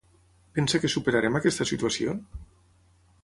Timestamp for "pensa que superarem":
0.59-1.37